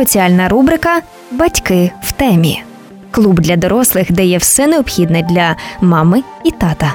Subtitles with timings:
[0.00, 2.62] спеціальна рубрика Батьки в темі.
[3.10, 6.94] Клуб для дорослих, де є все необхідне для мами і тата.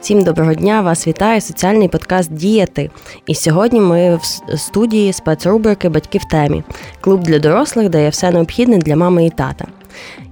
[0.00, 0.80] Всім доброго дня!
[0.80, 2.90] Вас вітає соціальний подкаст Діяти.
[3.26, 6.62] І сьогодні ми в студії спецрубрики Батьки в темі.
[7.00, 9.64] Клуб для дорослих, де є все необхідне для мами і тата.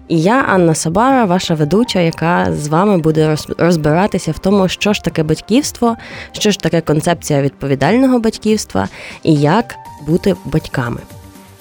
[0.09, 5.05] І я, Анна Сабара, ваша ведуча, яка з вами буде розбиратися в тому, що ж
[5.05, 5.97] таке батьківство,
[6.33, 8.89] що ж таке концепція відповідального батьківства
[9.23, 9.75] і як
[10.07, 10.99] бути батьками.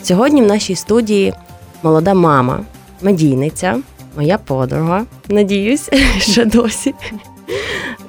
[0.03, 1.33] Сьогодні в нашій студії
[1.83, 2.59] молода мама,
[3.01, 3.79] медійниця,
[4.15, 6.93] моя подруга, надіюсь, ще досі.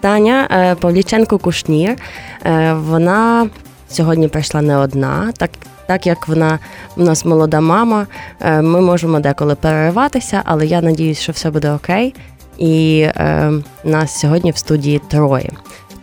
[0.01, 1.97] Таня е, Павліченко Кушнір.
[2.45, 3.49] Е, вона
[3.89, 5.51] сьогодні прийшла не одна, так
[5.87, 6.59] так як вона
[6.97, 8.07] у нас молода мама,
[8.41, 12.15] е, ми можемо деколи перериватися, але я надіюсь, що все буде окей.
[12.59, 13.07] І
[13.85, 15.51] нас сьогодні в студії троє.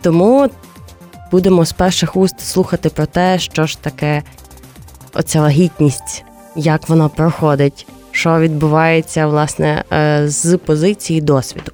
[0.02, 0.50] Тому
[1.34, 4.22] будемо з перших уст слухати про те, що ж таке
[5.14, 6.24] оця вагітність,
[6.56, 11.72] як вона проходить, що відбувається власне е, з позиції досвіду.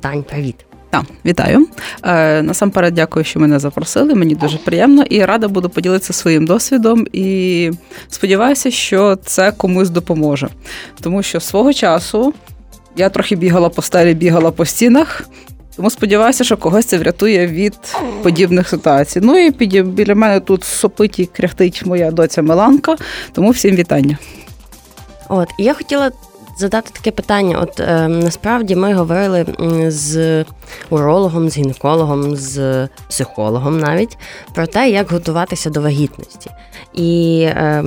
[0.00, 0.56] Тань, привіт.
[0.90, 1.68] Так, вітаю.
[2.02, 4.14] Е, Насамперед, дякую, що мене запросили.
[4.14, 7.06] Мені дуже приємно і рада буду поділитися своїм досвідом.
[7.12, 7.70] І
[8.08, 10.48] сподіваюся, що це комусь допоможе.
[11.00, 12.34] Тому що свого часу
[12.96, 15.28] я трохи бігала по стелі, бігала по стінах.
[15.78, 17.78] Тому сподіваюся, що когось це врятує від
[18.22, 19.20] подібних ситуацій.
[19.22, 22.96] Ну і під, біля мене тут сопить і кряхтить моя доця Миланка,
[23.32, 24.18] тому всім вітання.
[25.28, 26.10] От, я хотіла
[26.58, 27.58] задати таке питання.
[27.58, 29.46] От е, насправді ми говорили
[29.88, 30.44] з
[30.90, 34.18] урологом, з гінекологом, з психологом навіть
[34.54, 36.50] про те, як готуватися до вагітності.
[36.94, 37.84] І е,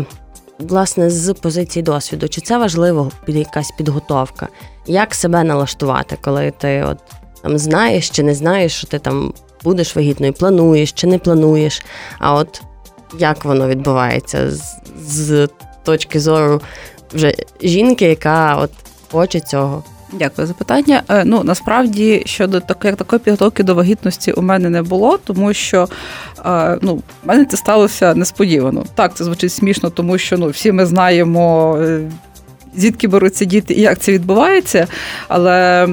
[0.60, 4.48] власне з позиції досвіду, чи це важливо якась підготовка?
[4.86, 6.98] Як себе налаштувати, коли ти от
[7.42, 11.82] там знаєш чи не знаєш, що ти там будеш вагітною, плануєш чи не плануєш?
[12.20, 12.62] А от
[13.20, 15.50] як воно відбувається з, з
[15.84, 16.62] точки зору
[17.14, 18.72] вже жінки, яка от
[19.12, 19.84] хоче цього.
[20.14, 21.04] Дякую за питання.
[21.10, 25.88] Е, ну насправді щодо такої, такої підготовки до вагітності у мене не було, тому що
[26.46, 28.86] е, ну, в мене це сталося несподівано.
[28.96, 32.12] Так, це звучить смішно, тому що ну, всі ми знаємо, е,
[32.76, 34.88] звідки беруться діти і як це відбувається.
[35.28, 35.88] Але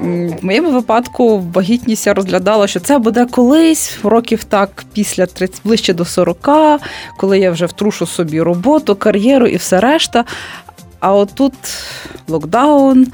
[0.00, 5.94] в моєму випадку вагітність я розглядала, що це буде колись, років так, після 30, ближче
[5.94, 6.48] до 40,
[7.16, 10.24] коли я вже втрушу собі роботу, кар'єру і все решта.
[11.00, 11.54] А отут
[12.28, 13.06] локдаун,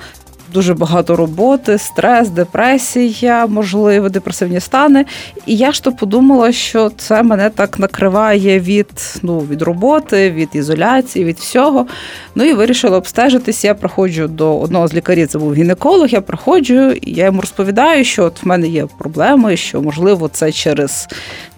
[0.53, 5.05] дуже багато роботи, стрес, депресія, можливо, депресивні стани.
[5.47, 10.49] І я ж то подумала, що це мене так накриває від ну, від роботи, від
[10.53, 11.87] ізоляції, від всього.
[12.35, 13.65] Ну і вирішила обстежитись.
[13.65, 16.09] Я приходжу до одного з лікарів, це був гінеколог.
[16.09, 20.53] Я приходжу, і я йому розповідаю, що от в мене є проблеми, що можливо це
[20.53, 21.09] через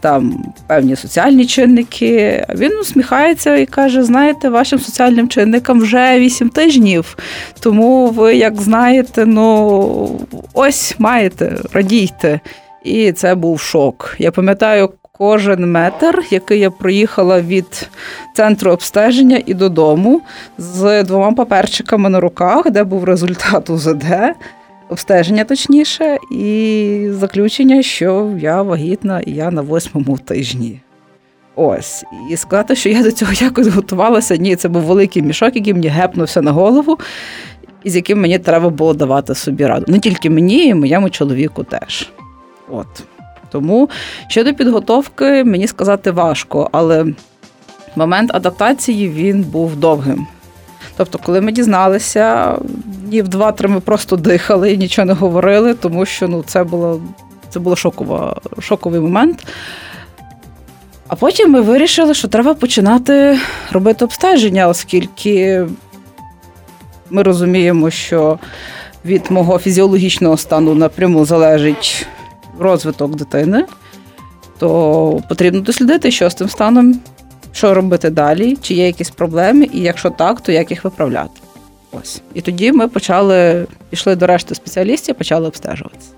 [0.01, 2.45] там певні соціальні чинники.
[2.49, 7.17] А він усміхається і каже: знаєте, вашим соціальним чинникам вже 8 тижнів.
[7.61, 8.82] Тому ви, як знаєте,
[9.27, 10.21] ну
[10.55, 12.41] ось маєте, радійте.
[12.85, 14.17] І це був шок.
[14.19, 14.91] Я пам'ятаю.
[15.19, 17.89] Кожен метр, який я проїхала від
[18.35, 20.21] центру обстеження і додому,
[20.59, 24.05] з двома паперчиками на руках, де був результат УЗД,
[24.89, 30.81] обстеження, точніше, і заключення, що я вагітна і я на восьмому тижні.
[31.57, 32.05] Ось.
[32.31, 35.89] І сказати, що я до цього якось готувалася, ні, це був великий мішок, який мені
[35.89, 36.99] гепнувся на голову,
[37.85, 39.85] і з яким мені треба було давати собі раду.
[39.89, 42.11] Не тільки мені, і моєму чоловіку теж.
[42.71, 42.87] От.
[43.51, 43.91] Тому
[44.29, 47.07] щодо підготовки, мені сказати важко, але
[47.97, 50.27] момент адаптації він був довгим.
[50.97, 56.29] Тобто, коли ми дізналися, днів два-три ми просто дихали і нічого не говорили, тому що
[56.29, 57.01] ну, це було
[57.49, 59.47] це було шокова, шоковий момент.
[61.09, 63.39] А потім ми вирішили, що треба починати
[63.71, 65.67] робити обстеження, оскільки
[67.13, 68.39] ми розуміємо, що
[69.05, 72.07] від мого фізіологічного стану напряму залежить
[72.59, 73.65] розвиток дитини,
[74.59, 77.01] то потрібно дослідити, що з тим станом
[77.53, 81.41] що робити далі, чи є якісь проблеми, і якщо так, то як їх виправляти.
[81.93, 82.23] Ось.
[82.35, 86.11] І тоді ми почали, пішли до решти спеціалістів, почали обстежуватися.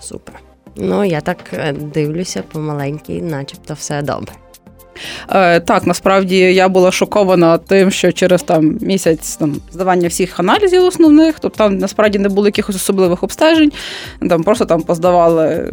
[0.00, 0.34] Супер.
[0.76, 4.32] Ну, я так е, дивлюся помаленький, начебто все добре.
[5.30, 10.84] Е, Так, насправді я була шокована тим, що через там місяць там здавання всіх аналізів
[10.84, 13.72] основних, тобто там насправді не було якихось особливих обстежень,
[14.28, 15.72] там просто там поздавали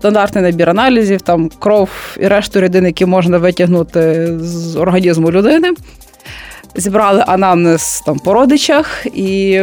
[0.00, 1.90] стандартний набір аналізів, там кров
[2.20, 5.70] і решту рідин, які можна витягнути з організму людини.
[6.74, 9.60] Зібрали анамнез там по родичах, і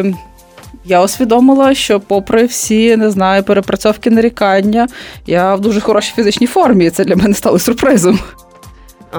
[0.87, 4.87] я усвідомила, що, попри всі, не знаю, перепрацьовки нарікання,
[5.25, 6.85] я в дуже хорошій фізичній формі.
[6.85, 8.19] і Це для мене стало сюрпризом.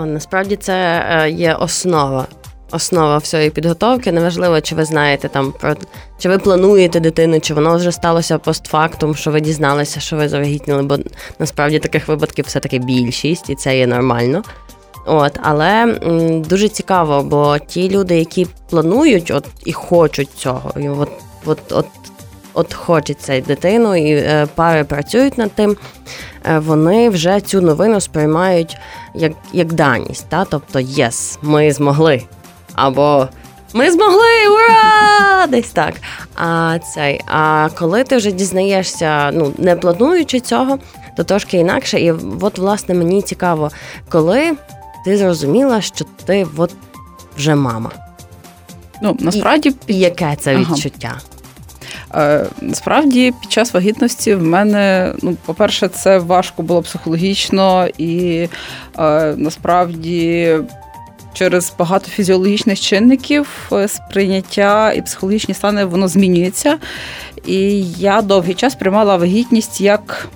[0.04, 0.72] Насправді це
[1.10, 2.26] е, є основа.
[2.70, 4.12] Основа всієї підготовки.
[4.12, 5.74] Неважливо, чи ви знаєте там про
[6.18, 10.82] чи ви плануєте дитину, чи воно вже сталося постфактум, що ви дізналися, що ви завагітніли,
[10.82, 10.96] бо
[11.38, 14.42] насправді таких випадків все-таки більшість, і це є нормально.
[15.06, 20.88] От, Але м, дуже цікаво, бо ті люди, які планують от, і хочуть цього, і
[20.88, 21.08] от,
[21.48, 21.86] от, от,
[22.54, 25.76] от хочеться дитину, і е, пари працюють над тим,
[26.44, 28.76] е, вони вже цю новину сприймають
[29.14, 30.26] як як даність.
[30.28, 30.44] Та?
[30.44, 32.22] Тобто, єс, ми змогли.
[32.74, 33.28] Або
[33.72, 34.48] ми змогли!
[34.50, 35.46] Ура!
[35.48, 35.94] Десь так.
[36.36, 40.78] А цей, а коли ти вже дізнаєшся, ну не плануючи цього,
[41.16, 42.00] то трошки інакше.
[42.00, 43.70] І от, власне, мені цікаво,
[44.08, 44.52] коли
[45.04, 46.72] ти зрозуміла, що ти от
[47.36, 47.90] вже мама.
[49.02, 51.14] Ну, насправді, і яке це відчуття?
[51.16, 51.27] Е,
[52.60, 58.48] Насправді, під час вагітності в мене, ну, по-перше, це важко було психологічно, і
[58.98, 60.56] е, насправді
[61.32, 66.78] через багато фізіологічних чинників е, сприйняття і психологічні стани воно змінюється.
[67.46, 70.28] І я довгий час приймала вагітність як.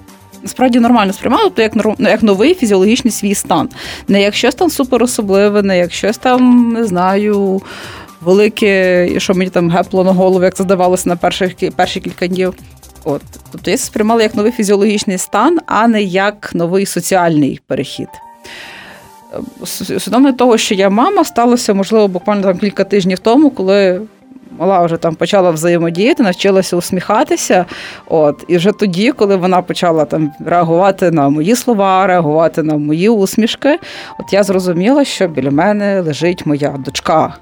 [0.43, 3.69] Насправді нормально сприймала, то як як новий фізіологічний свій стан.
[4.09, 7.63] Не як щось там супер особливе, не як щось там, не знаю,
[8.25, 12.55] велике, що мені там гепло на голову, як це здавалося на перших перші кілька днів.
[13.05, 13.23] От.
[13.53, 18.09] Тобто я сприймала як новий фізіологічний стан, а не як новий соціальний перехід.
[19.61, 24.01] Усвідомлення того, що я мама, сталося, можливо, буквально там кілька тижнів тому, коли
[24.59, 27.65] мала вже там почала взаємодіяти, навчилася усміхатися.
[28.07, 33.09] От, І вже тоді, коли вона почала там реагувати на мої слова, реагувати на мої
[33.09, 33.79] усмішки,
[34.19, 37.35] от я зрозуміла, що біля мене лежить моя дочка.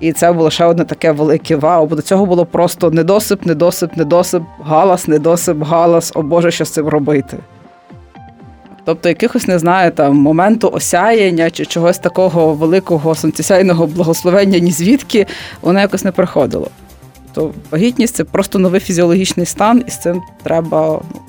[0.00, 3.96] І це було ще одне таке велике вау, бо до цього було просто недосип, недосип,
[3.96, 7.38] недосип, галас, недосип, галас, о Боже, що з цим робити.
[8.84, 15.26] Тобто якихось не знаю, там моменту осяяння чи чогось такого великого сонцесяйного благословення, ні звідки
[15.62, 16.70] воно якось не приходило.
[17.32, 21.20] То вагітність це просто новий фізіологічний стан, і з цим треба ну,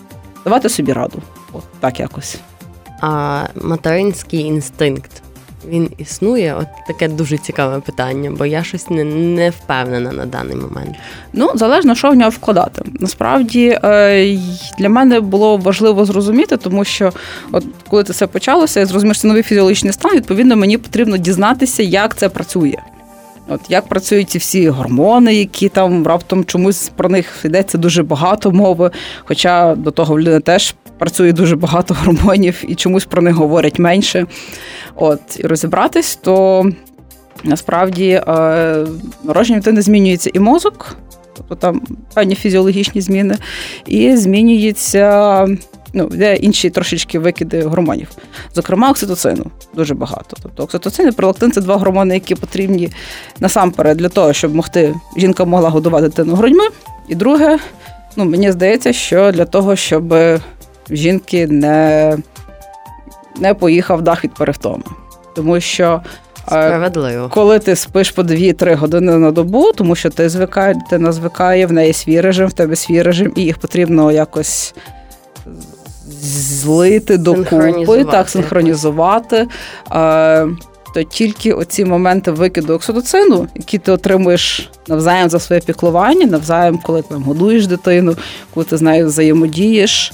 [0.43, 1.21] давати собі раду.
[1.53, 2.37] От так якось.
[3.01, 5.11] А материнський інстинкт
[5.69, 6.55] він існує?
[6.59, 10.95] От таке дуже цікаве питання, бо я щось не не впевнена на даний момент.
[11.33, 12.81] Ну, залежно, що в нього вкладати.
[12.99, 14.39] Насправді е,
[14.79, 17.11] для мене було важливо зрозуміти, тому що,
[17.51, 20.15] от коли це все почалося, я зрозумів, що це новий фізіологічний стан.
[20.15, 22.77] Відповідно, мені потрібно дізнатися, як це працює.
[23.49, 28.51] От як працюють ці всі гормони, які там раптом чомусь про них йдеться дуже багато
[28.51, 28.91] мови.
[29.25, 33.79] Хоча до того в людини теж працює дуже багато гормонів і чомусь про них говорять
[33.79, 34.25] менше.
[34.95, 36.65] От і розібратись, то
[37.43, 38.85] насправді е,
[39.23, 40.95] народження дитини змінюється і мозок,
[41.37, 41.81] тобто там
[42.13, 43.37] певні фізіологічні зміни,
[43.85, 45.47] і змінюється.
[45.93, 48.07] Ну, де інші трошечки викиди гормонів,
[48.55, 50.37] зокрема, окситоцину дуже багато.
[50.43, 52.89] Тобто окситоцин і пролактин– це два гормони, які потрібні
[53.39, 56.63] насамперед для того, щоб могти жінка могла годувати дитину грудьми.
[57.07, 57.57] І друге,
[58.15, 60.13] ну мені здається, що для того, щоб
[60.89, 62.17] жінки не
[63.39, 64.83] не поїхав дах від перевтоми.
[65.35, 66.01] Тому що
[66.39, 67.29] е, Справедливо.
[67.33, 71.71] коли ти спиш по 2-3 години на добу, тому що ти звикає, дитина звикає, в
[71.71, 74.73] неї свій режим, в тебе свій режим, і їх потрібно якось
[76.21, 79.47] злити докупи, так, синхронізувати.
[79.91, 80.47] Е,
[80.93, 87.01] то тільки оці моменти викиду окситоцину, які ти отримуєш навзаєм за своє піклування, навзаєм, коли
[87.01, 88.15] ти там годуєш дитину,
[88.53, 90.13] коли ти з нею взаємодієш.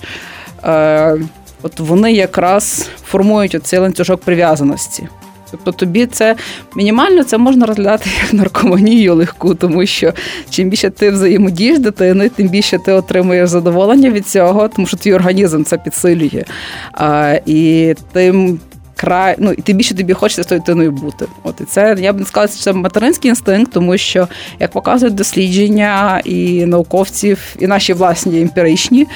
[0.66, 1.18] Е,
[1.62, 5.08] от вони якраз формують оцей ланцюжок прив'язаності.
[5.52, 6.36] Тобто тобі це
[6.76, 10.14] мінімально це можна розглядати як наркоманію легку, тому що
[10.50, 15.14] чим більше ти взаємодієш дитини, тим більше ти отримуєш задоволення від цього, тому що твій
[15.14, 16.44] організм це підсилює.
[16.92, 18.60] А, І тим
[19.04, 21.26] край, ну і тим більше тобі хочеться з тою дитиною бути.
[21.44, 24.28] От і це я б не сказала, що це материнський інстинкт, тому що
[24.60, 29.08] як показують дослідження і науковців, і наші власні емпіричні,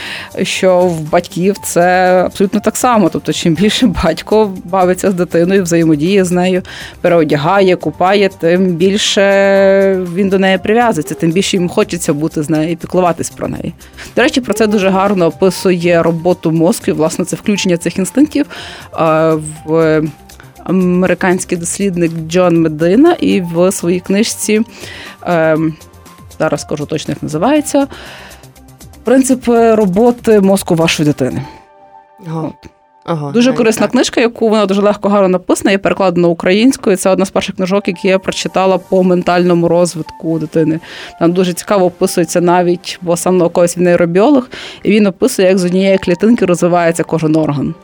[0.44, 3.10] що в батьків це абсолютно так само.
[3.10, 6.62] Тобто, чим більше батько бавиться з дитиною, взаємодіє з нею,
[7.02, 12.72] переодягає, купає, тим більше він до неї прив'язується, тим більше йому хочеться бути з нею
[12.72, 13.74] і піклуватись про неї.
[14.16, 18.46] До речі, про це дуже гарно описує роботу мозку, власне, це включення цих інстинктів
[19.66, 19.77] в
[20.64, 24.62] американський дослідник Джон Медина, і в своїй книжці
[25.26, 25.74] ем,
[26.40, 27.88] зараз скажу точно, як називається.
[29.04, 31.42] Принцип роботи мозку вашої дитини.
[32.28, 32.52] Ага.
[33.08, 33.92] Ага, Дуже корисна так.
[33.92, 36.98] книжка, яку вона дуже легко гарно написана, є перекладена українською.
[36.98, 40.80] Це одна з перших книжок, які я прочитала по ментальному розвитку дитини.
[41.20, 44.50] Там дуже цікаво описується навіть, бо сам науковець він нейробіолог,
[44.84, 47.76] і він описує, як з однієї клітинки розвивається кожен орган.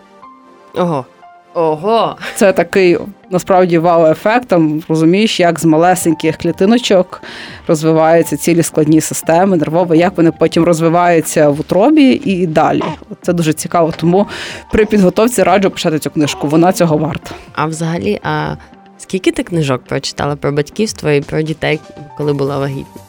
[0.75, 1.05] Ого.
[1.53, 2.15] Ого!
[2.36, 2.98] Це такий
[3.29, 4.48] насправді вау-ефект.
[4.48, 7.22] Там розумієш, як з малесеньких клітиночок
[7.67, 12.83] розвиваються цілі складні системи нервові, як вони потім розвиваються в утробі і далі.
[13.22, 13.93] Це дуже цікаво.
[13.98, 14.27] Тому
[14.72, 16.48] при підготовці раджу почати цю книжку.
[16.48, 17.31] Вона цього варта.
[17.53, 18.55] А взагалі, а
[18.98, 21.79] скільки ти книжок прочитала про батьківство і про дітей,
[22.17, 23.01] коли була вагітна?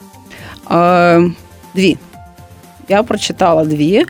[0.70, 1.30] Е,
[1.74, 1.96] Дві.
[2.88, 4.04] Я прочитала дві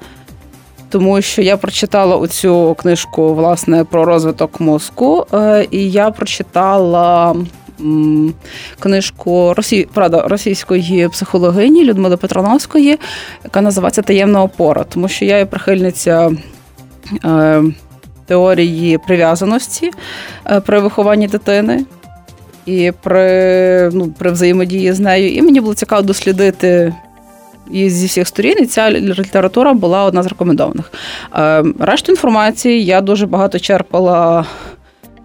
[0.94, 7.36] тому що я прочитала оцю книжку власне про розвиток мозку, е, і я прочитала.
[8.78, 9.88] Книжку росі...
[9.94, 12.98] правда, російської психологині Людмили Петрановської,
[13.44, 16.30] яка називається Таємна опора, тому що я є прихильниця
[17.24, 17.62] е,
[18.26, 19.90] теорії прив'язаності
[20.46, 21.84] е, при вихованні дитини
[22.66, 25.34] і при ну, при взаємодії з нею.
[25.34, 26.94] І мені було цікаво дослідити
[27.70, 30.92] і зі всіх сторін, і ця література була одна з рекомендованих.
[31.36, 34.46] Е, решту інформації я дуже багато черпала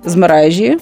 [0.05, 0.77] з мережі.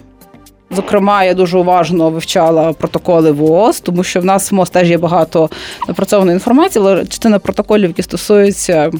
[0.72, 4.98] Зокрема, я дуже уважно вивчала протоколи ВООЗ, тому що в нас в МОЗ теж є
[4.98, 5.50] багато
[5.88, 8.92] напрацьованої інформації, але частина протоколів, які стосуються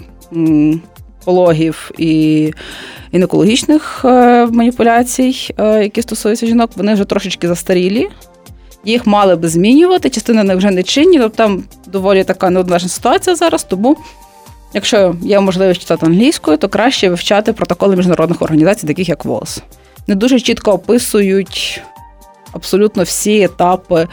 [1.26, 2.54] пологів і
[3.14, 8.08] гінекологічних е, маніпуляцій, е, які стосуються жінок, вони вже трошечки застарілі
[8.88, 13.36] їх мали би змінювати, частина них вже не чинні, тобто там доволі така неоднозначна ситуація
[13.36, 13.64] зараз.
[13.64, 13.98] Тому,
[14.74, 19.62] якщо є можливість читати англійською, то краще вивчати протоколи міжнародних організацій, таких як ВОЗ.
[20.08, 21.82] Не дуже чітко описують.
[22.52, 24.08] Абсолютно всі етапи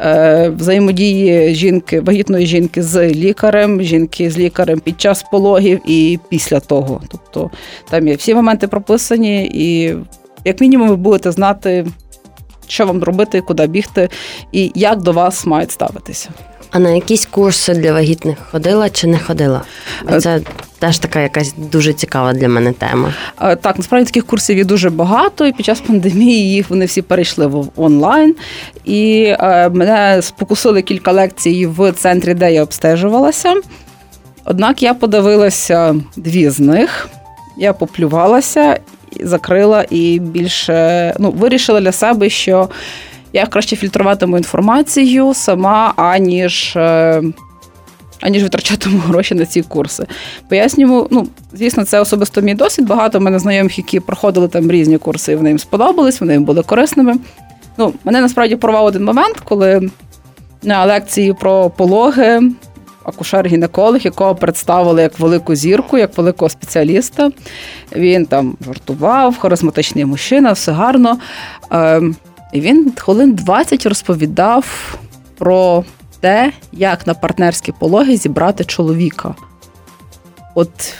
[0.00, 6.60] е, взаємодії жінки, вагітної жінки з лікарем, жінки з лікарем під час пологів і після
[6.60, 7.00] того.
[7.08, 7.50] Тобто
[7.90, 9.96] там є всі моменти прописані, і
[10.44, 11.86] як мінімум ви будете знати
[12.68, 14.08] що вам робити, куди бігти,
[14.52, 16.28] і як до вас мають ставитися.
[16.70, 19.62] А на якісь курси для вагітних ходила чи не ходила?
[20.12, 20.40] Е, це
[20.78, 23.14] теж така якась дуже цікава для мене тема.
[23.40, 27.02] Е, так, насправді таких курсів є дуже багато, і під час пандемії їх вони всі
[27.02, 28.34] перейшли в онлайн.
[28.84, 33.54] І е, мене спокусили кілька лекцій в центрі, де я обстежувалася.
[34.44, 37.08] Однак я подивилася дві з них,
[37.56, 38.78] я поплювалася
[39.20, 42.68] закрила і більше ну, вирішила для себе, що
[43.32, 46.76] я краще фільтруватиму інформацію сама, аніж.
[46.76, 47.22] Е,
[48.20, 50.06] аніж витрачатиму гроші на ці курси.
[50.48, 52.86] Пояснюю, ну, звісно, це особисто мій досвід.
[52.86, 56.44] Багато в мене знайомих, які проходили там різні курси, і вони їм сподобались, вони їм
[56.44, 57.14] були корисними.
[57.78, 59.90] Ну, Мене насправді порвав один момент, коли
[60.62, 62.42] на лекції про пологи
[63.08, 67.30] акушер-гінеколог, якого представили як велику зірку, як великого спеціаліста.
[67.96, 71.18] Він там жартував, харизматичний мужчина, все гарно.
[71.70, 72.16] Ем,
[72.52, 74.94] і Він хвилин 20 розповідав
[75.38, 75.84] про
[76.20, 79.34] те, як на партнерські пологи зібрати чоловіка.
[80.54, 80.94] От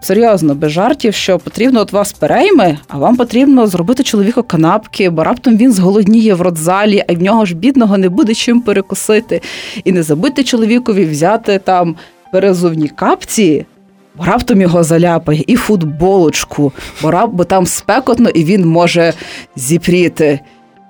[0.00, 5.24] серйозно, без жартів, що потрібно от вас перейме, а вам потрібно зробити чоловіку канапки, бо
[5.24, 9.42] раптом він зголодніє в родзалі, а в нього ж бідного не буде чим перекусити.
[9.84, 11.96] І не забудьте чоловікові взяти там
[12.32, 13.66] перезувні капці.
[14.16, 19.12] Бо раптом його заляпає і футболочку, бо, рап, бо там спекотно і він може
[19.56, 20.40] зіпріти.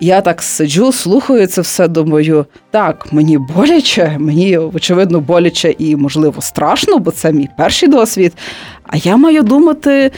[0.03, 6.41] Я так сиджу, слухаю це все, думаю, так, мені боляче, мені очевидно боляче і, можливо,
[6.41, 8.33] страшно, бо це мій перший досвід.
[8.83, 10.11] А я маю думати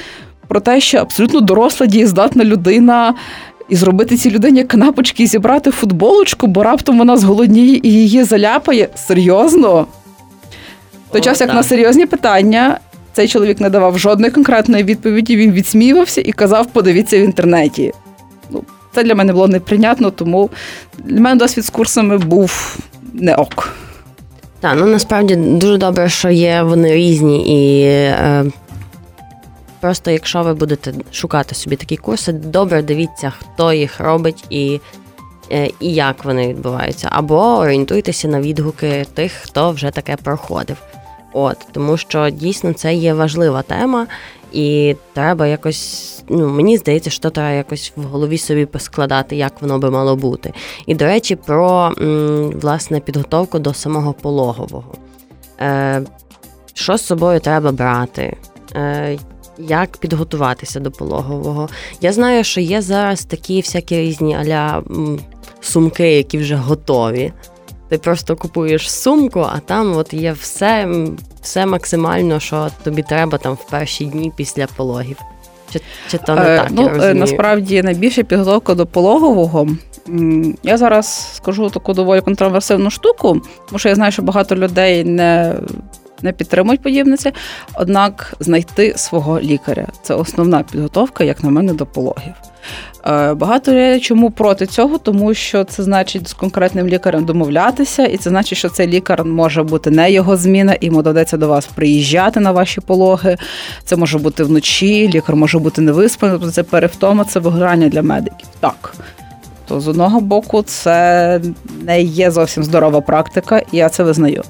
[0.47, 3.13] про те, що абсолютно доросла, дієздатна людина.
[3.69, 8.89] І зробити цій людині канапочки і зібрати футболочку, бо раптом вона зголодніє і її заляпає.
[8.95, 9.87] Серйозно?
[11.09, 12.79] В той час, як на серйозні питання,
[13.13, 17.93] цей чоловік не давав жодної конкретної відповіді, він відсміювався і казав: подивіться в інтернеті.
[18.95, 20.49] Це для мене було неприйнятно, тому
[20.97, 22.77] для мене досвід з курсами був
[23.13, 23.73] не ок.
[24.59, 27.83] Так, ну насправді дуже добре, що є вони різні і.
[27.83, 28.45] Е...
[29.83, 34.79] Просто якщо ви будете шукати собі такі курси, добре дивіться, хто їх робить і
[35.51, 37.07] е, і як вони відбуваються.
[37.11, 40.77] Або орієнтуйтеся на відгуки тих, хто вже таке проходив.
[41.33, 44.07] От, Тому що дійсно це є важлива тема,
[44.53, 46.23] і треба якось.
[46.29, 50.53] Ну, мені здається, що треба якось в голові собі поскладати, як воно би мало бути.
[50.85, 51.91] І, до речі, про
[52.61, 54.93] власне підготовку до самого пологового.
[55.59, 56.01] Е,
[56.73, 58.37] Що з собою треба брати?
[58.75, 59.17] Е,
[59.57, 61.69] як підготуватися до пологового?
[62.01, 64.83] Я знаю, що є зараз такі всякі різні аля
[65.61, 67.33] сумки, які вже готові.
[67.93, 70.87] Ти просто купуєш сумку, а там от є все
[71.41, 75.17] все максимально, що тобі треба там в перші дні після пологів.
[75.73, 75.81] Чи
[76.11, 76.67] чи то не е, так?
[76.71, 77.15] Ну, я розумію?
[77.15, 79.67] Насправді найбільша підготовка до пологового.
[80.63, 85.55] Я зараз скажу таку доволі контроверсивну штуку, тому що я знаю, що багато людей не
[86.23, 87.31] не підтримують подібне це.
[87.75, 92.33] Однак знайти свого лікаря це основна підготовка, як на мене, до пологів.
[93.07, 98.17] Е, багато людей чому проти цього, тому що це значить з конкретним лікарем домовлятися, і
[98.17, 102.39] це значить, що цей лікар може бути не його зміна, йому доведеться до вас приїжджати
[102.39, 103.37] на ваші пологи.
[103.83, 108.47] Це може бути вночі, лікар може бути невиспаний, тобто це перевтома, це виграння для медиків.
[108.59, 108.93] Так.
[109.73, 111.41] То з одного боку, це
[111.81, 114.43] не є зовсім здорова практика, і я це визнаю.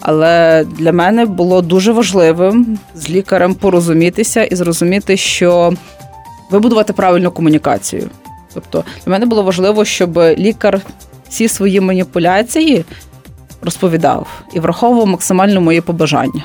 [0.00, 5.72] Але для мене було дуже важливим з лікарем порозумітися і зрозуміти, що
[6.50, 8.10] вибудувати правильну комунікацію.
[8.54, 10.80] Тобто для мене було важливо, щоб лікар
[11.28, 12.84] всі свої маніпуляції
[13.62, 16.44] розповідав і враховував максимально мої побажання.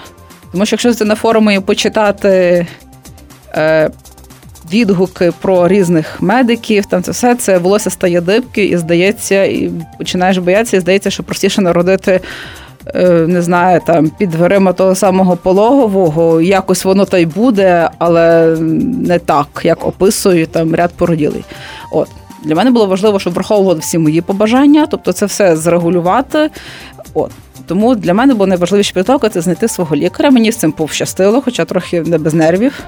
[0.51, 2.67] Тому що якщо на форумі почитати
[3.53, 3.89] е,
[4.75, 10.37] відгуки про різних медиків, там це все це волосся стає дибки, і здається, і починаєш
[10.37, 12.19] боятися, і здається, що простіше народити.
[12.95, 18.57] Е, не знаю, там під дверима того самого пологового, якось воно та й буде, але
[19.07, 21.43] не так, як описують там ряд породілий.
[21.91, 22.07] От
[22.43, 26.49] для мене було важливо, щоб враховувати всі мої побажання, тобто це все зрегулювати.
[27.13, 27.31] От.
[27.67, 30.31] Тому для мене було найважливіше підготовка це знайти свого лікаря.
[30.31, 32.83] Мені з цим пощастило, хоча трохи не без нервів.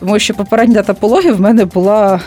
[0.00, 2.20] Тому що попередня дата в мене була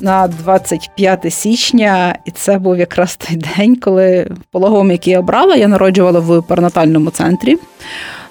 [0.00, 5.56] на 25 січня, і це був якраз той день, коли в пологовому, який я обрала,
[5.56, 7.56] я народжувала в перинатальному центрі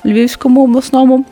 [0.05, 1.25] Львівському обласному.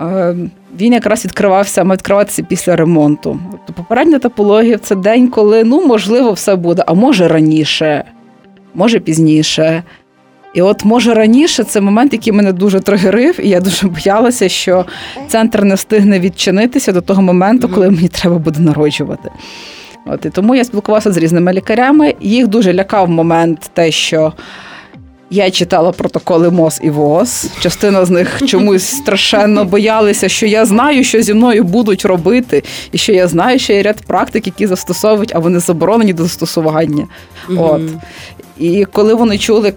[0.00, 0.36] Е,
[0.80, 3.40] він якраз відкривався, мав відкриватися після ремонту.
[3.50, 8.04] Тобто попередня топологія це день, коли ну, можливо, все буде, а може раніше,
[8.74, 9.82] може пізніше.
[10.56, 14.84] І от, може, раніше це момент, який мене дуже тригерив, і я дуже боялася, що
[15.28, 19.30] центр не встигне відчинитися до того моменту, коли мені треба буде народжувати.
[20.06, 22.14] От і тому я спілкувалася з різними лікарями.
[22.20, 24.32] Їх дуже лякав момент те, що.
[25.30, 27.50] Я читала протоколи МОЗ і ВОЗ.
[27.60, 32.98] Частина з них чомусь страшенно боялися, що я знаю, що зі мною будуть робити, і
[32.98, 37.06] що я знаю, що є ряд практик, які застосовують, а вони заборонені до застосування.
[37.56, 37.82] От.
[38.58, 39.74] І коли вони чули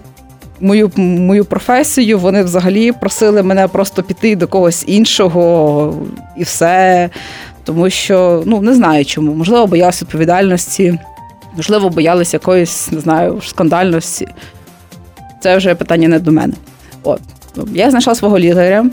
[0.60, 5.94] мою мою професію, вони взагалі просили мене просто піти до когось іншого
[6.36, 7.10] і все.
[7.64, 9.34] Тому що ну не знаю чому.
[9.34, 10.98] Можливо, боялися відповідальності,
[11.56, 14.28] можливо, боялися якоїсь, не знаю, скандальності.
[15.40, 16.52] Це вже питання не до мене.
[17.02, 17.20] От.
[17.72, 18.86] Я знайшла свого лікаря.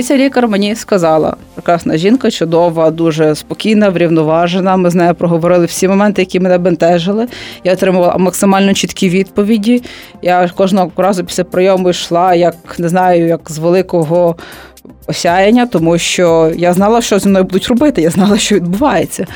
[0.00, 4.76] І ця лікар мені сказала: прекрасна жінка, чудова, дуже спокійна, врівноважена.
[4.76, 7.28] Ми з нею проговорили всі моменти, які мене бентежили.
[7.64, 9.82] Я отримувала максимально чіткі відповіді.
[10.22, 14.36] Я кожного разу після прийому йшла, як не знаю, як з великого
[15.06, 19.26] осяяння, тому що я знала, що зі мною будуть робити, я знала, що відбувається.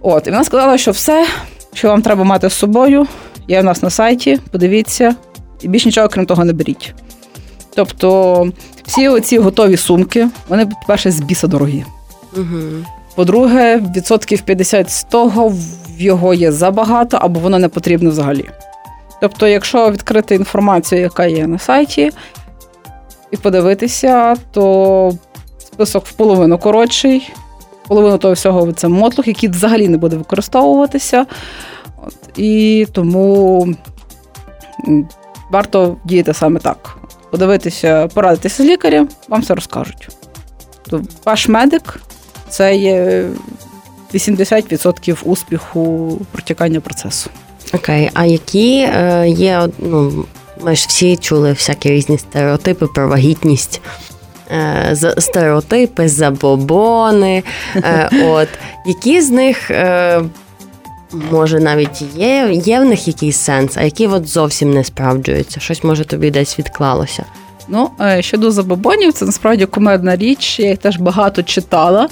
[0.00, 1.26] От, і вона сказала, що все,
[1.72, 3.06] що вам треба мати з собою,
[3.48, 5.14] є в нас на сайті, подивіться,
[5.62, 6.94] і більш нічого, крім того, не беріть.
[7.78, 8.48] Тобто
[8.86, 11.84] всі оці готові сумки, вони, по-перше, з біса дорогі.
[12.36, 12.58] Угу.
[13.14, 18.44] По-друге, відсотків 50 з того в його є забагато або воно не потрібно взагалі.
[19.20, 22.10] Тобто, якщо відкрити інформацію, яка є на сайті,
[23.30, 25.12] і подивитися, то
[25.58, 27.32] список в половину коротший,
[27.88, 31.26] половину того всього це мотлух, який взагалі не буде використовуватися.
[32.06, 33.68] От, І тому
[35.50, 36.97] варто діяти саме так
[37.30, 40.08] подивитися, порадитися з лікарем, вам все розкажуть.
[41.24, 42.00] Ваш медик
[42.48, 43.24] це є
[44.14, 47.30] 80% успіху протікання процесу.
[47.74, 50.24] Окей, а які е, є, ну,
[50.60, 53.80] ми ж всі чули всякі різні стереотипи про вагітність.
[54.50, 57.42] Е, стереотипи, забобони.
[57.76, 58.48] Е, от.
[58.86, 59.70] Які з них,
[61.12, 65.60] може, навіть є є в них якийсь сенс, а які от зовсім не справджуються?
[65.60, 67.24] Щось може тобі десь відклалося.
[67.68, 67.90] Ну,
[68.20, 70.60] щодо забобонів, це насправді кумедна річ.
[70.60, 72.08] Я їх теж багато читала.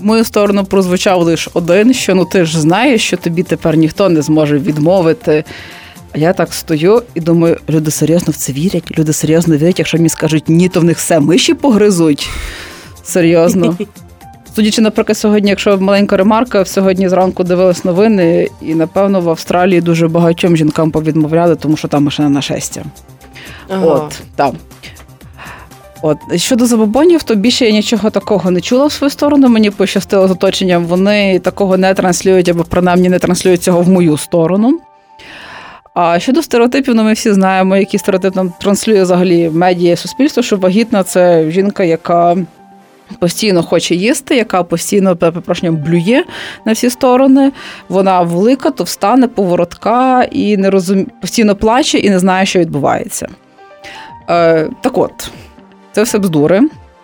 [0.00, 4.08] В мою сторону прозвучав лише один: що ну ти ж знаєш, що тобі тепер ніхто
[4.08, 5.44] не зможе відмовити.
[6.12, 8.98] А я так стою і думаю, люди серйозно в це вірять.
[8.98, 12.28] Люди серйозно вірять, якщо мені скажуть ні, то в них все миші погризуть.
[13.04, 13.76] Серйозно.
[14.54, 20.08] Судячи, наприклад, сьогодні, якщо маленька ремарка, сьогодні зранку дивилась новини, і напевно в Австралії дуже
[20.08, 22.84] багатьом жінкам повідмовляли, тому що там машина нашестя.
[23.68, 23.86] Ага.
[23.86, 24.56] От там.
[26.02, 29.48] От щодо забобонів, то більше я нічого такого не чула в свою сторону.
[29.48, 30.84] Мені пощастило з оточенням.
[30.84, 34.80] Вони такого не транслюють, або принаймні не транслюють цього в мою сторону.
[35.94, 40.56] А щодо стереотипів, ну ми всі знаємо, які стереотип нам транслює взагалі медіа суспільство, що
[40.56, 42.36] вагітна це жінка, яка
[43.18, 46.24] постійно хоче їсти, яка постійно перепрошенням блює
[46.64, 47.52] на всі сторони.
[47.88, 51.06] Вона велика, то встане, поворотка і не розум...
[51.20, 53.28] постійно плаче і не знає, що відбувається.
[54.30, 55.30] Е, Так от,
[55.92, 56.60] це все бздури.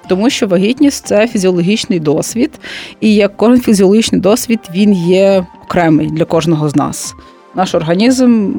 [0.08, 2.60] Тому що вагітність це фізіологічний досвід,
[3.00, 7.14] і як кожен фізіологічний досвід, він є окремий для кожного з нас.
[7.54, 8.52] Наш організм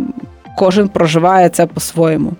[0.57, 2.33] кожен проживає це по-своєму.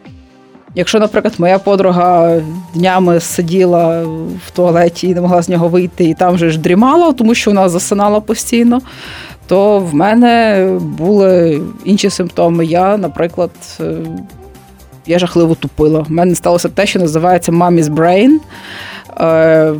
[0.75, 2.39] Якщо, наприклад, моя подруга
[2.73, 4.03] днями сиділа
[4.47, 7.51] в туалеті і не могла з нього вийти, і там вже ж дрімала, тому що
[7.51, 8.81] вона засинала постійно,
[9.47, 12.65] то в мене були інші симптоми.
[12.65, 13.95] Я, наприклад, е,
[15.05, 16.05] я жахливо тупила.
[16.09, 18.37] У мене сталося те, що називається «Mommy's brain».
[19.19, 19.73] Е,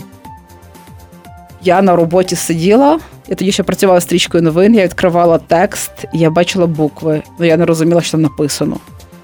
[1.64, 6.30] я на роботі сиділа, я тоді ще працювала стрічкою новин, я відкривала текст, і я
[6.30, 8.78] бачила букви, але я не розуміла, що там написано.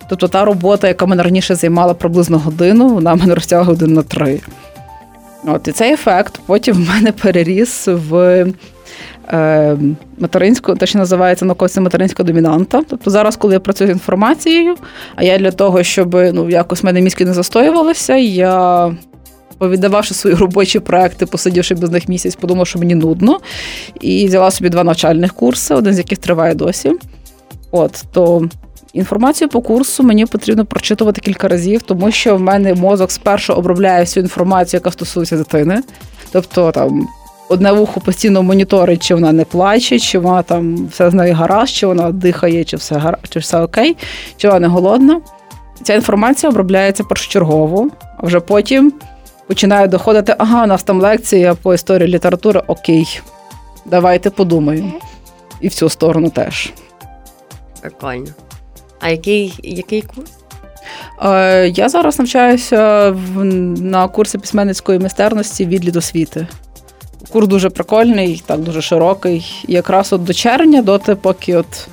[0.09, 4.39] Тобто та робота, яка мене раніше займала приблизно годину, вона мене розтягла годин на три.
[5.45, 8.45] От, І цей ефект потім в мене переріс в
[9.33, 9.77] е,
[10.17, 12.83] материнську, те, що називається науковця материнська домінанта.
[12.89, 14.75] Тобто зараз, коли я працюю з інформацією,
[15.15, 18.91] а я для того, щоб ну, якось в мене мізки не застоювалися, я.
[19.57, 23.39] Повіддававши свої робочі проекти, посидівши без них місяць, подумала, що мені нудно,
[24.01, 26.93] і взяла собі два навчальних курси, один з яких триває досі.
[27.71, 28.49] От то
[28.97, 34.01] Інформацію по курсу мені потрібно прочитувати кілька разів, тому що в мене мозок спершу обробляє
[34.01, 35.83] всю інформацію, яка стосується дитини.
[36.31, 37.07] Тобто там
[37.49, 41.73] одне вухо постійно моніторить, чи вона не плаче, чи вона там все з нею гаразд,
[41.73, 43.97] чи вона дихає, чи все гара, чи все окей,
[44.37, 45.21] чи вона не голодна.
[45.83, 48.93] Ця інформація обробляється першочергово, а вже потім
[49.47, 53.21] починає доходити, ага, у нас там лекція по історії літератури, окей,
[53.85, 54.91] давайте подумаємо.
[55.61, 56.73] І в цю сторону теж.
[57.81, 58.46] Прикольно.
[58.99, 60.29] А який який курс?
[61.23, 63.11] Е, я зараз навчаюся
[63.77, 66.47] на курсі письменницької майстерності від освіти.
[67.31, 69.63] Курс дуже прикольний, так дуже широкий.
[69.67, 71.87] Якраз от до червня, доти, поки от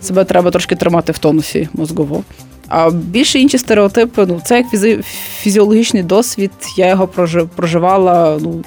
[0.00, 2.22] себе треба трошки тримати в тонусі мозгово.
[2.68, 5.02] А більше інші стереотипи, ну це як фізи-
[5.40, 7.08] фізіологічний досвід, я його
[7.56, 8.64] проживала, ну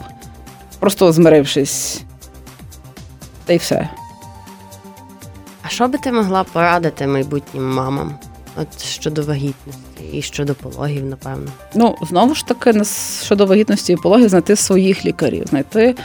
[0.79, 2.01] просто змирившись.
[3.45, 3.89] Та й все.
[5.73, 8.15] Що би ти могла порадити майбутнім мамам?
[8.61, 11.51] От щодо вагітності і щодо пологів, напевно.
[11.75, 12.81] Ну, знову ж таки,
[13.23, 15.95] щодо вагітності і пологів, знайти своїх лікарів, знайти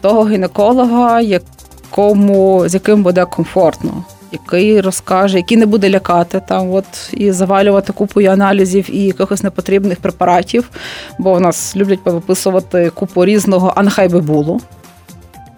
[0.00, 6.84] того гінеколога, якому, з яким буде комфортно, який розкаже, який не буде лякати там, от
[7.12, 10.70] і завалювати купою аналізів і якихось непотрібних препаратів,
[11.18, 14.60] бо в нас люблять виписувати купу різного, а нехай би було.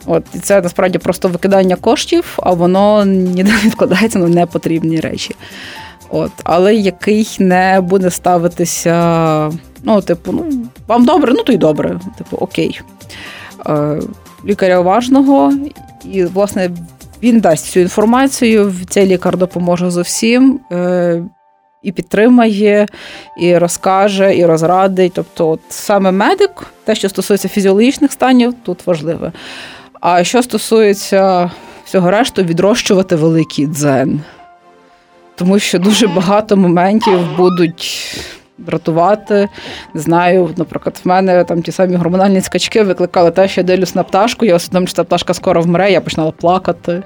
[0.07, 5.35] От і це насправді просто викидання коштів, а воно ніде не відкладається на непотрібні речі.
[6.11, 9.51] От, Але який не буде ставитися,
[9.83, 12.01] ну, типу, ну, вам добре, ну то й добре.
[12.19, 12.81] Типу, окей.
[13.67, 14.01] Е,
[14.47, 15.53] Лікаря уважного,
[16.05, 16.71] і, власне,
[17.23, 20.61] він дасть цю інформацію, цей лікар допоможе з усім.
[20.73, 21.23] Е,
[21.83, 22.87] і підтримає,
[23.41, 25.13] і розкаже, і розрадить.
[25.15, 29.33] Тобто, от саме медик, те, що стосується фізіологічних станів, тут важливе.
[30.03, 31.51] А що стосується
[31.85, 34.21] всього решту, відрощувати великий дзен.
[35.35, 38.17] Тому що дуже багато моментів будуть
[38.59, 39.49] дратувати.
[39.95, 43.95] Не знаю, наприклад, в мене там ті самі гормональні скачки викликали те, що я дивлюсь
[43.95, 47.03] на пташку, я усвідомлю, що та пташка скоро вмре, я починала плакати.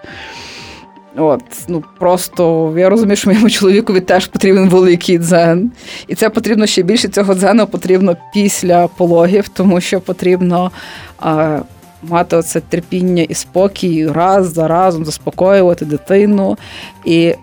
[1.17, 5.73] От, ну Просто я розумію, що моєму чоловікові теж потрібен великий дзен.
[6.09, 10.71] І це потрібно ще більше цього дзену потрібно після пологів, тому що потрібно
[12.09, 16.59] мати оце терпіння і спокій, раз за разом заспокоювати дитину
[17.05, 17.35] і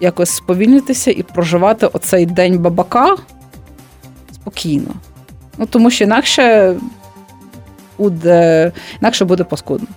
[0.00, 3.16] якось сповільнитися і проживати оцей день бабака
[4.32, 4.90] спокійно.
[5.58, 6.74] Ну, Тому що інакше
[7.98, 9.88] буде інакше буде паскудно.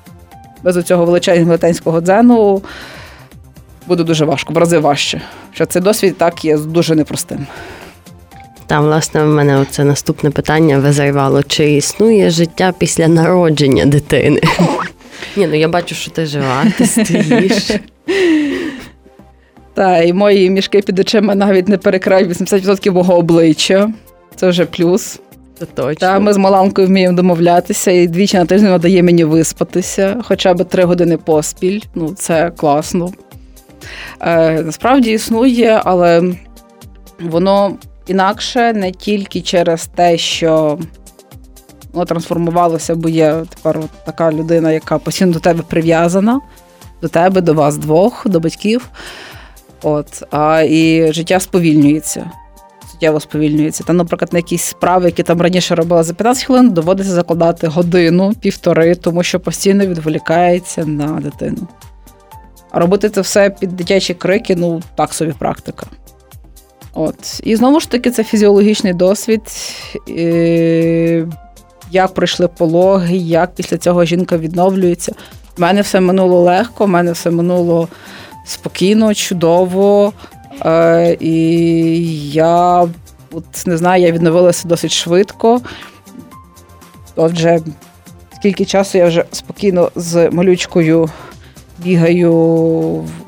[0.64, 2.62] Без цього величезного велетенського дзену
[3.88, 5.22] буде дуже важко, в рази важче.
[5.54, 7.48] Що цей досвід так є дуже непростим.
[8.68, 14.42] Там, власне, в мене це наступне питання визривало: чи існує життя після народження дитини?
[15.38, 17.72] Ні, ну я бачу, що ти жива, ти стоїш.
[19.74, 23.92] Та, і мої мішки під очима навіть не перекрають 80% мого обличчя.
[24.36, 25.20] Це вже плюс.
[25.60, 26.08] Це точно.
[26.08, 30.64] Та ми з Маланкою вміємо домовлятися, і двічі на тиждень надає мені виспатися, хоча б
[30.64, 31.80] три години поспіль.
[31.96, 33.12] Ну, це класно.
[34.22, 36.24] Е, Насправді існує, але
[37.20, 37.76] воно
[38.08, 40.80] інакше не тільки через те, що
[41.94, 46.42] воно трансформувалося, бо є тепер от така людина, яка постійно до тебе прив'язана,
[47.02, 48.90] до тебе, до вас двох, до батьків.
[49.84, 52.32] От, а І життя сповільнюється.
[52.92, 53.84] Суттєво сповільнюється.
[53.84, 58.34] Та, наприклад, на якісь справи, які там раніше робила за 15 хвилин, доводиться закладати годину,
[58.42, 61.68] півтори, тому що постійно відволікається на дитину.
[62.72, 65.88] А робити це все під дитячі крики ну так собі практика
[66.96, 67.42] От.
[67.44, 69.42] І знову ж таки, це фізіологічний досвід.
[71.92, 75.12] Як пройшли пологи, як після цього жінка відновлюється.
[75.58, 77.88] У мене все минуло легко, в мене все минуло
[78.46, 80.14] спокійно, чудово.
[80.66, 82.88] Е, І я
[83.32, 85.62] от не знаю, я відновилася досить швидко.
[87.16, 87.60] Отже,
[88.36, 91.10] скільки часу я вже спокійно з малючкою
[91.78, 92.32] бігаю,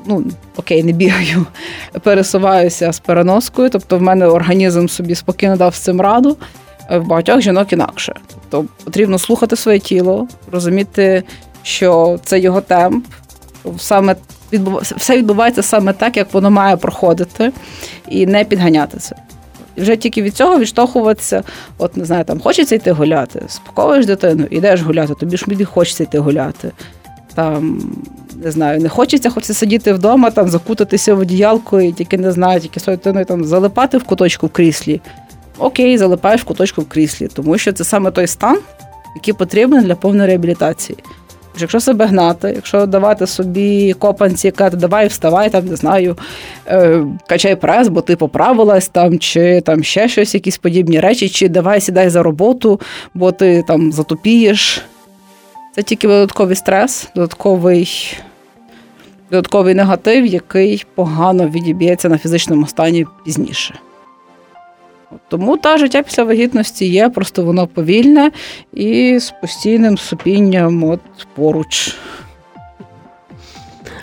[0.06, 0.24] ну,
[0.56, 1.46] окей, не бігаю,
[2.02, 6.36] пересуваюся з переноскою, тобто в мене організм собі спокійно дав з цим раду.
[6.90, 8.14] В багатьох жінок інакше.
[8.26, 11.22] Тобто потрібно слухати своє тіло, розуміти,
[11.62, 13.06] що це його темп,
[13.78, 14.16] саме
[14.96, 17.52] все відбувається саме так, як воно має проходити,
[18.08, 19.16] і не підганяти це.
[19.76, 21.42] І вже тільки від цього відштовхуватися,
[21.78, 26.04] от не знаю, там хочеться йти гуляти, спокоїш дитину, йдеш гуляти, тобі ж мені хочеться
[26.04, 26.72] йти гуляти.
[27.34, 27.82] Там,
[28.44, 32.60] не знаю, не хочеться, хочеться сидіти вдома, там закутатися в одіялку і тільки не знаю,
[32.60, 35.00] тільки своєю дитиною там залипати в куточку в кріслі.
[35.58, 38.58] Окей, залипаєш в куточку в кріслі, тому що це саме той стан,
[39.16, 40.98] який потрібен для повної реабілітації.
[41.60, 46.16] Якщо себе гнати, якщо давати собі копанці, казати, давай вставай, там не знаю,
[46.66, 51.48] е, качай прес, бо ти поправилась там, чи там ще щось, якісь подібні речі, чи
[51.48, 52.80] давай сідай за роботу,
[53.14, 54.82] бо ти там затупієш.
[55.74, 58.16] Це тільки додатковий стрес, додатковий
[59.30, 63.74] додатковий негатив, який погано відіб'ється на фізичному стані пізніше.
[65.28, 68.30] Тому та життя після вагітності є, просто воно повільне
[68.72, 71.00] і з постійним супінням от
[71.34, 71.96] поруч.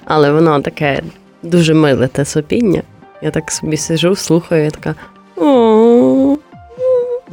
[0.05, 1.01] Але воно таке
[1.43, 2.81] дуже миле те супіння.
[3.21, 4.95] Я так собі сижу, слухаю, і така.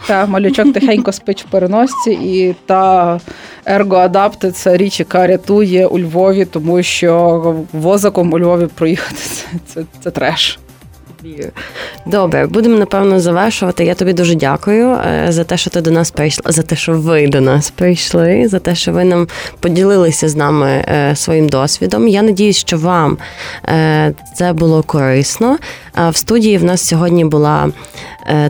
[0.06, 3.20] Та малючок тихенько спить в переносці, і та
[3.64, 9.84] ергоадапти це річ, яка рятує у Львові, тому що возиком у Львові проїхати це, це,
[10.00, 10.58] це треш.
[12.06, 13.84] Добре, будемо напевно завершувати.
[13.84, 16.92] Я тобі дуже дякую е, за те, що ти до нас прийшла, за те, що
[16.92, 19.28] ви до нас прийшли, за те, що ви нам
[19.60, 22.08] поділилися з нами е, своїм досвідом.
[22.08, 23.18] Я надіюсь, що вам
[23.68, 25.58] е, це було корисно.
[26.10, 27.68] В студії в нас сьогодні була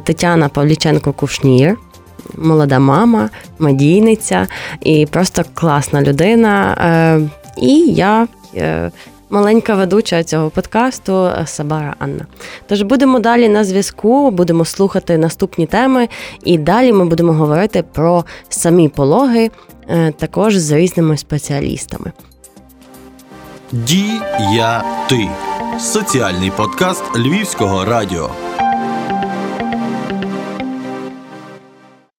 [0.04, 1.74] Тетяна Павліченко-Кушнір.
[2.38, 4.46] Молода мама, медійниця
[4.80, 6.76] і просто класна людина.
[7.56, 8.26] І я
[9.32, 12.26] маленька ведуча цього подкасту Сабара Анна.
[12.68, 16.08] Тож будемо далі на зв'язку, будемо слухати наступні теми,
[16.44, 19.50] і далі ми будемо говорити про самі пологи,
[19.88, 22.12] е, також з різними спеціалістами.
[23.72, 25.28] Дія ти
[25.80, 28.30] соціальний подкаст Львівського радіо.